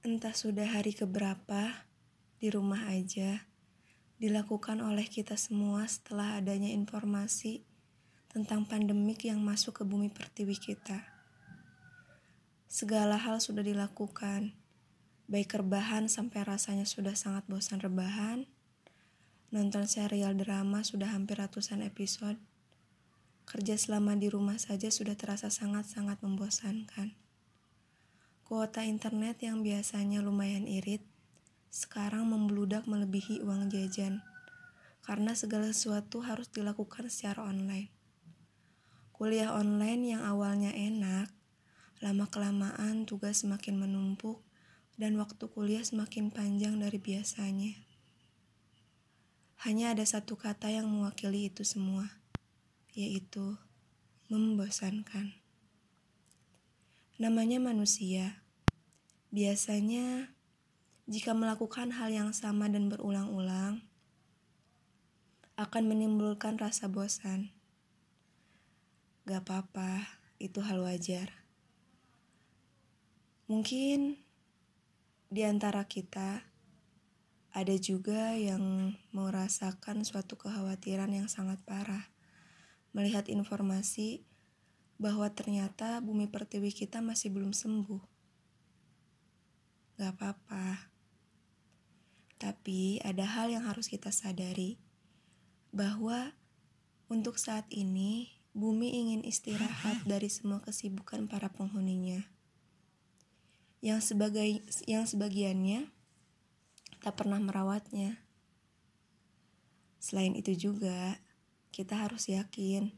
Entah 0.00 0.32
sudah 0.32 0.64
hari 0.64 0.96
keberapa, 0.96 1.84
di 2.40 2.48
rumah 2.48 2.88
aja, 2.88 3.44
dilakukan 4.16 4.80
oleh 4.80 5.04
kita 5.04 5.36
semua 5.36 5.84
setelah 5.84 6.40
adanya 6.40 6.72
informasi 6.72 7.68
tentang 8.32 8.64
pandemik 8.64 9.28
yang 9.28 9.44
masuk 9.44 9.76
ke 9.76 9.84
bumi 9.84 10.08
pertiwi 10.08 10.56
kita. 10.56 11.04
Segala 12.64 13.20
hal 13.20 13.44
sudah 13.44 13.60
dilakukan, 13.60 14.56
baik 15.28 15.52
rebahan 15.60 16.08
sampai 16.08 16.48
rasanya 16.48 16.88
sudah 16.88 17.12
sangat 17.12 17.44
bosan 17.44 17.84
rebahan, 17.84 18.48
nonton 19.52 19.84
serial 19.84 20.32
drama 20.32 20.80
sudah 20.80 21.12
hampir 21.12 21.36
ratusan 21.36 21.84
episode, 21.84 22.40
kerja 23.44 23.76
selama 23.76 24.16
di 24.16 24.32
rumah 24.32 24.56
saja 24.56 24.88
sudah 24.88 25.12
terasa 25.12 25.52
sangat-sangat 25.52 26.24
membosankan. 26.24 27.12
Kuota 28.50 28.82
internet 28.82 29.46
yang 29.46 29.62
biasanya 29.62 30.18
lumayan 30.26 30.66
irit, 30.66 31.06
sekarang 31.70 32.34
membludak 32.34 32.82
melebihi 32.82 33.46
uang 33.46 33.70
jajan, 33.70 34.26
karena 35.06 35.38
segala 35.38 35.70
sesuatu 35.70 36.18
harus 36.18 36.50
dilakukan 36.50 37.06
secara 37.06 37.46
online. 37.46 37.94
Kuliah 39.14 39.54
online 39.54 40.18
yang 40.18 40.26
awalnya 40.26 40.74
enak, 40.74 41.30
lama-kelamaan 42.02 43.06
tugas 43.06 43.46
semakin 43.46 43.86
menumpuk, 43.86 44.42
dan 44.98 45.14
waktu 45.14 45.46
kuliah 45.46 45.86
semakin 45.86 46.34
panjang 46.34 46.74
dari 46.82 46.98
biasanya. 46.98 47.78
Hanya 49.62 49.94
ada 49.94 50.02
satu 50.02 50.34
kata 50.34 50.74
yang 50.74 50.90
mewakili 50.90 51.54
itu 51.54 51.62
semua, 51.62 52.18
yaitu 52.98 53.54
membosankan. 54.26 55.38
Namanya 57.22 57.62
manusia. 57.62 58.39
Biasanya, 59.30 60.34
jika 61.06 61.38
melakukan 61.38 61.94
hal 61.94 62.10
yang 62.10 62.34
sama 62.34 62.66
dan 62.66 62.90
berulang-ulang, 62.90 63.78
akan 65.54 65.82
menimbulkan 65.86 66.58
rasa 66.58 66.90
bosan. 66.90 67.54
Gak 69.30 69.46
apa-apa, 69.46 70.18
itu 70.42 70.58
hal 70.58 70.82
wajar. 70.82 71.30
Mungkin 73.46 74.18
di 75.30 75.42
antara 75.46 75.86
kita 75.86 76.42
ada 77.54 77.74
juga 77.78 78.34
yang 78.34 78.98
merasakan 79.14 80.02
suatu 80.02 80.34
kekhawatiran 80.34 81.14
yang 81.14 81.30
sangat 81.30 81.62
parah 81.62 82.10
melihat 82.90 83.30
informasi 83.30 84.26
bahwa 84.98 85.30
ternyata 85.30 86.02
bumi 86.02 86.26
pertiwi 86.26 86.74
kita 86.74 86.98
masih 86.98 87.30
belum 87.30 87.54
sembuh. 87.54 88.09
Gak 90.00 90.16
apa-apa. 90.16 90.88
Tapi 92.40 93.04
ada 93.04 93.28
hal 93.28 93.52
yang 93.52 93.68
harus 93.68 93.84
kita 93.84 94.08
sadari, 94.08 94.80
bahwa 95.76 96.32
untuk 97.12 97.36
saat 97.36 97.68
ini 97.68 98.32
bumi 98.56 98.96
ingin 98.96 99.20
istirahat 99.28 100.00
dari 100.08 100.32
semua 100.32 100.64
kesibukan 100.64 101.28
para 101.28 101.52
penghuninya. 101.52 102.24
Yang 103.84 104.16
sebagai 104.16 104.64
yang 104.88 105.04
sebagiannya 105.04 105.92
tak 107.04 107.20
pernah 107.20 107.36
merawatnya. 107.36 108.24
Selain 110.00 110.32
itu 110.32 110.56
juga, 110.56 111.20
kita 111.76 112.08
harus 112.08 112.24
yakin 112.32 112.88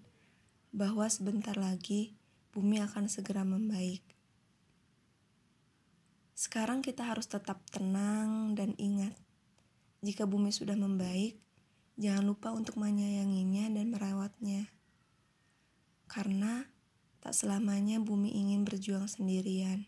bahwa 0.71 1.11
sebentar 1.11 1.59
lagi 1.59 2.15
bumi 2.55 2.79
akan 2.79 3.11
segera 3.11 3.43
membaik. 3.43 4.22
Sekarang 6.43 6.83
kita 6.83 7.07
harus 7.07 7.31
tetap 7.31 7.63
tenang 7.71 8.59
dan 8.59 8.75
ingat, 8.75 9.15
jika 10.03 10.27
bumi 10.27 10.51
sudah 10.51 10.75
membaik, 10.75 11.39
jangan 11.95 12.27
lupa 12.27 12.51
untuk 12.51 12.83
menyayanginya 12.83 13.71
dan 13.71 13.95
merawatnya. 13.95 14.67
Karena 16.11 16.67
tak 17.23 17.39
selamanya 17.39 18.03
bumi 18.03 18.35
ingin 18.35 18.67
berjuang 18.67 19.07
sendirian. 19.07 19.87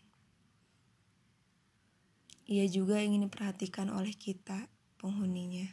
Ia 2.47 2.63
juga 2.71 3.03
ingin 3.03 3.27
diperhatikan 3.27 3.91
oleh 3.91 4.15
kita, 4.15 4.71
penghuninya. 4.95 5.67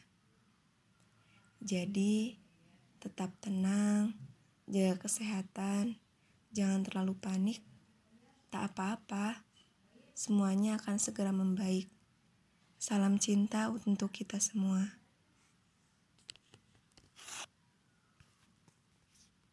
Jadi, 1.62 2.42
tetap 2.98 3.30
tenang, 3.38 4.18
jaga 4.66 4.98
kesehatan, 4.98 5.94
jangan 6.50 6.82
terlalu 6.82 7.14
panik. 7.14 7.62
Tak 8.50 8.74
apa-apa, 8.74 9.51
semuanya 10.12 10.78
akan 10.78 10.96
segera 11.00 11.32
membaik. 11.34 11.90
Salam 12.78 13.18
cinta 13.18 13.68
untuk 13.72 14.14
kita 14.14 14.38
semua. 14.38 15.01